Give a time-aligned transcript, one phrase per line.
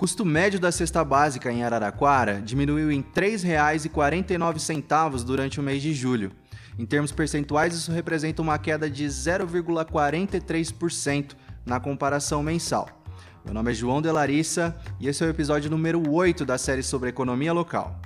[0.00, 5.92] custo médio da cesta básica em Araraquara diminuiu em R$ 3,49 durante o mês de
[5.92, 6.32] julho.
[6.78, 11.32] Em termos percentuais, isso representa uma queda de 0,43%
[11.66, 12.88] na comparação mensal.
[13.44, 16.82] Meu nome é João de Larissa e esse é o episódio número 8 da série
[16.82, 18.00] sobre economia local.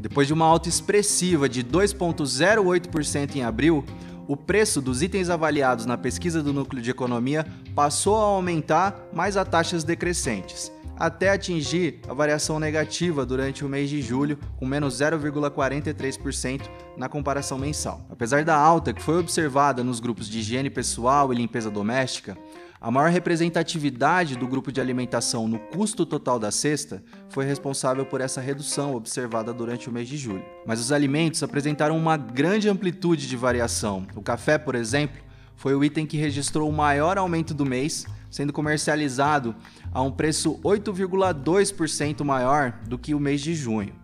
[0.00, 3.84] Depois de uma alta expressiva de 2,08% em abril,
[4.28, 9.36] o preço dos itens avaliados na pesquisa do Núcleo de Economia passou a aumentar, mas
[9.36, 15.00] a taxas decrescentes, até atingir a variação negativa durante o mês de julho, com menos
[15.00, 16.62] 0,43%
[16.96, 18.00] na comparação mensal.
[18.10, 22.36] Apesar da alta que foi observada nos grupos de higiene pessoal e limpeza doméstica,
[22.82, 28.20] a maior representatividade do grupo de alimentação no custo total da cesta foi responsável por
[28.20, 30.44] essa redução observada durante o mês de julho.
[30.66, 34.04] Mas os alimentos apresentaram uma grande amplitude de variação.
[34.16, 35.22] O café, por exemplo,
[35.54, 39.54] foi o item que registrou o maior aumento do mês, sendo comercializado
[39.92, 43.94] a um preço 8,2% maior do que o mês de junho.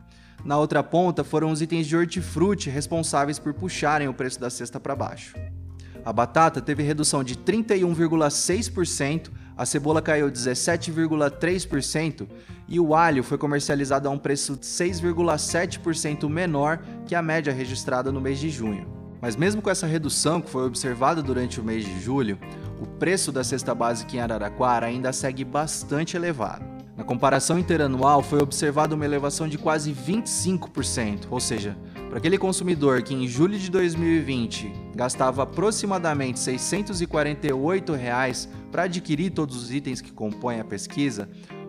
[0.44, 4.78] Na outra ponta foram os itens de hortifruti responsáveis por puxarem o preço da cesta
[4.78, 5.34] para baixo.
[6.08, 12.26] A batata teve redução de 31,6%, a cebola caiu 17,3%
[12.66, 18.22] e o alho foi comercializado a um preço 6,7% menor que a média registrada no
[18.22, 18.88] mês de junho.
[19.20, 22.38] Mas mesmo com essa redução que foi observada durante o mês de julho,
[22.80, 26.64] o preço da cesta básica em Araraquara ainda segue bastante elevado.
[26.96, 31.76] Na comparação interanual, foi observada uma elevação de quase 25%, ou seja,
[32.08, 37.92] para aquele consumidor que em julho de 2020 gastava aproximadamente R$ 648
[38.72, 41.28] para adquirir todos os itens que compõem a pesquisa,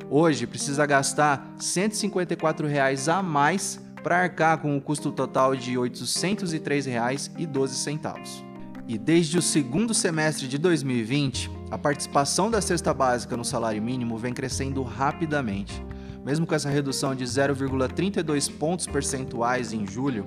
[0.09, 5.89] hoje precisa gastar 154 reais a mais para arcar com o custo total de R$
[5.89, 8.45] 803,12.
[8.87, 14.17] E desde o segundo semestre de 2020, a participação da cesta básica no salário mínimo
[14.17, 15.83] vem crescendo rapidamente.
[16.25, 20.25] Mesmo com essa redução de 0,32 pontos percentuais em julho,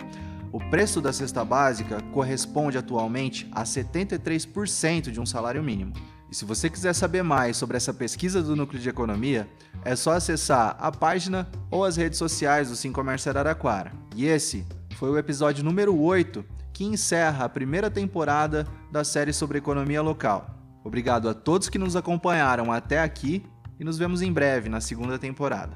[0.53, 5.93] o preço da cesta básica corresponde atualmente a 73% de um salário mínimo.
[6.31, 9.49] E se você quiser saber mais sobre essa pesquisa do Núcleo de Economia,
[9.85, 13.93] é só acessar a página ou as redes sociais do Sim Comércio Araraquara.
[14.17, 14.67] E esse
[14.97, 20.59] foi o episódio número 8, que encerra a primeira temporada da série sobre economia local.
[20.85, 23.45] Obrigado a todos que nos acompanharam até aqui
[23.83, 25.75] e nos vemos em breve na segunda temporada.